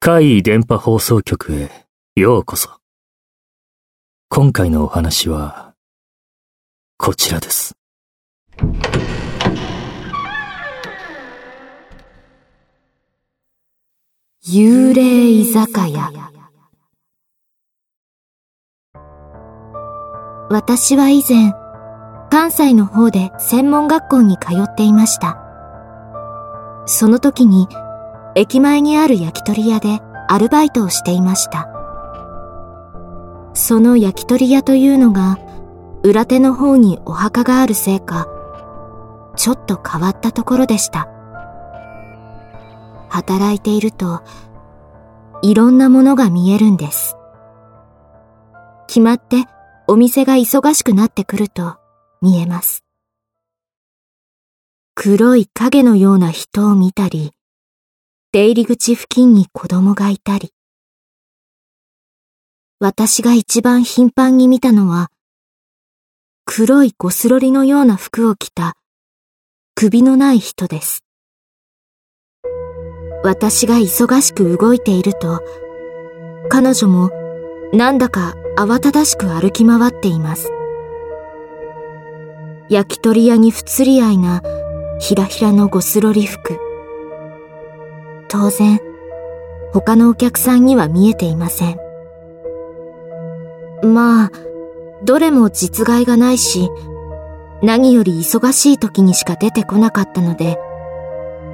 [0.00, 1.70] 怪異電波放送局へ
[2.16, 2.70] ようこそ。
[4.28, 5.74] 今回のお話は、
[6.96, 7.76] こちらです。
[14.44, 16.10] 幽霊居酒屋
[20.50, 21.61] 私は以前、
[22.32, 25.36] 関西の方で専門学校に通っていました。
[26.86, 27.68] その時に
[28.34, 31.68] 駅前にある焼き鳥屋でアルバイトをしていました。
[33.52, 35.40] その焼き鳥屋というのが
[36.02, 38.26] 裏手の方にお墓があるせいか、
[39.36, 41.10] ちょっと変わったところでした。
[43.10, 44.22] 働いていると、
[45.42, 47.14] いろんなものが見えるんです。
[48.86, 49.44] 決まって
[49.86, 51.81] お店が忙しくなってくると
[52.22, 52.84] 見えます。
[54.94, 57.32] 黒い影のような人を見たり、
[58.32, 60.52] 出入り口付近に子供がいたり。
[62.78, 65.10] 私が一番頻繁に見たのは、
[66.44, 68.76] 黒いゴスロリのような服を着た
[69.74, 71.04] 首のない人です。
[73.24, 75.40] 私が忙しく動いていると、
[76.48, 77.10] 彼女も
[77.72, 80.50] なんだか慌ただしく歩き回っています。
[82.72, 84.42] 焼き鳥屋に不釣り合いな
[84.98, 86.58] ひらひらのゴスロリ服。
[88.28, 88.80] 当然、
[89.74, 91.76] 他のお客さんには見えていません。
[93.82, 94.30] まあ、
[95.04, 96.70] どれも実害がないし、
[97.62, 100.58] 何より忙しい時にしか出てこなかったので、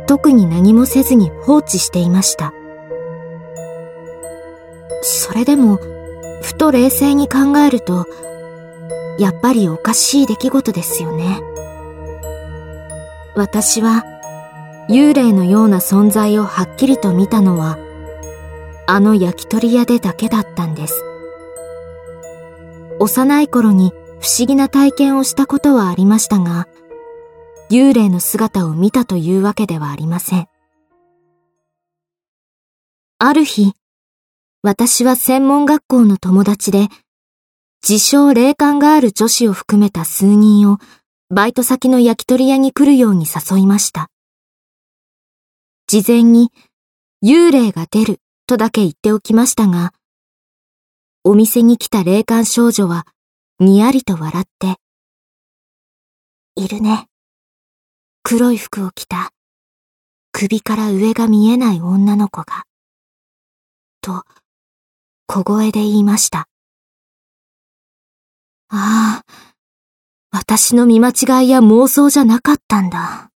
[0.06, 2.52] 特に何もせずに放置していました。
[5.02, 5.80] それでも、
[6.42, 8.06] ふと冷静に考えると、
[9.18, 11.40] やっぱりおかしい出来事ですよね。
[13.34, 14.04] 私は、
[14.88, 17.78] 幽霊のような存在をはっきりと見たのは、
[18.86, 21.04] あの焼き鳥屋でだけだったんです。
[23.00, 26.66] 幼い頃に不思議な体験をしたことはありましたが、
[27.70, 30.48] 幽霊の姿を見たというわけではありません。
[33.18, 33.74] ある日、
[34.62, 36.88] 私は専門学校の友達で、
[37.86, 40.78] 自称霊感がある女子を含めた数人を
[41.30, 44.10] バイト先の焼き鳥屋に来るように誘いました。
[45.86, 46.52] 事前に
[47.24, 49.92] 幽霊が出るとだけ言っておきましたが、
[51.24, 53.06] お店に来た霊感少女は
[53.58, 54.76] にやりと笑って、
[56.56, 57.06] いるね。
[58.22, 59.30] 黒い服を着た
[60.32, 62.64] 首から上が見えない女の子が、
[64.00, 64.24] と
[65.26, 66.48] 小声で言いました。
[68.70, 69.42] ああ、
[70.30, 73.30] 私の見間違いや妄想じゃなかったんだ。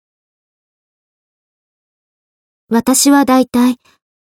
[2.70, 3.78] 私はだいたい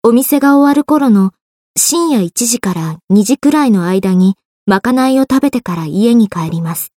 [0.04, 1.32] お店が終わる頃の
[1.78, 6.94] 深夜1時から2時くらいの間にまかないを食べてから家に帰ります。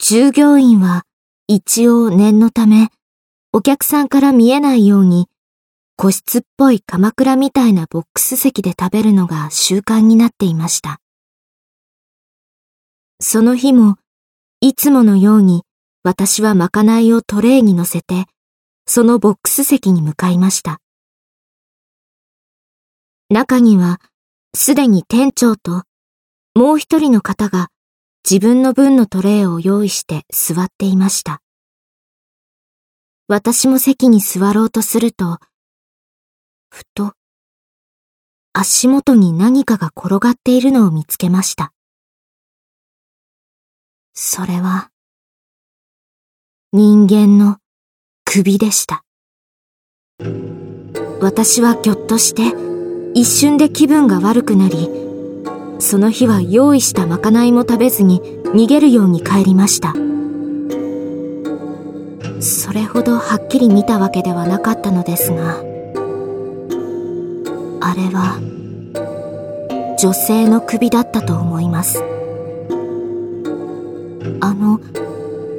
[0.00, 1.02] 従業員は
[1.48, 2.90] 一応念のため
[3.52, 5.26] お客さんから見えないように
[5.96, 11.00] 個室っぽい鎌倉みたいなボックス席で食べるのが習慣になっていました。
[13.20, 13.96] その日も
[14.60, 15.64] いつものように
[16.02, 18.26] 私はまかないをトレーに乗せて
[18.86, 20.80] そのボックス席に向かいました。
[23.28, 24.00] 中には、
[24.54, 25.82] すでに店長と、
[26.54, 27.68] もう一人の方が
[28.28, 31.42] 自分の分のトレーを用意して座っていました。
[33.26, 35.38] 私も席に座ろうとすると、
[36.70, 37.12] ふと、
[38.54, 41.74] 足元に何かが転がっているのを見つけました。
[44.20, 44.88] それは、
[46.72, 47.58] 人間の
[48.24, 49.04] 首でした。
[51.20, 52.52] 私はぎょっとして
[53.14, 54.90] 一瞬で気分が悪くなり、
[55.78, 59.94] その日は用意したまかないも食べずに逃げるように帰りました。
[62.42, 65.60] それほどはっきり見たわけではなかったのですが、
[67.80, 68.40] あれは
[69.96, 72.17] 女性の首だったと思います。
[74.40, 74.80] あの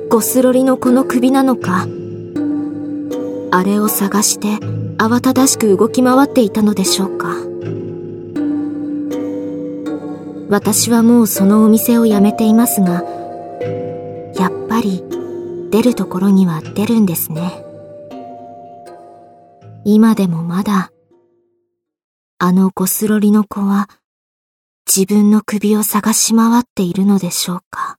[0.10, 1.88] ゴスロリのこの首なのか、
[3.51, 4.57] あれを探して
[4.98, 7.36] 慌ただしく動き回っていたのでしょうか？
[10.50, 13.04] 私はもうそのお店を辞めていますが、
[14.36, 15.04] やっぱり
[15.69, 17.63] 出るところには出るんですね。
[19.86, 20.92] 今でもまだ、
[22.39, 23.89] あのゴスロリの子は
[24.88, 27.98] 自分の首を探し回っているのでしょうか？